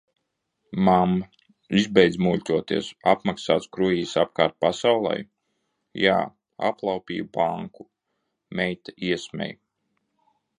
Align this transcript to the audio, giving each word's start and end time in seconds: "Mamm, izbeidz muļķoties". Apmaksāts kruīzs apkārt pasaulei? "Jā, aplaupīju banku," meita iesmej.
"Mamm, 0.85 1.17
izbeidz 1.81 2.15
muļķoties". 2.27 2.87
Apmaksāts 3.11 3.69
kruīzs 3.77 4.13
apkārt 4.23 4.55
pasaulei? 4.65 5.27
"Jā, 6.05 6.17
aplaupīju 6.71 7.29
banku," 7.39 7.87
meita 8.63 8.97
iesmej. 9.13 9.55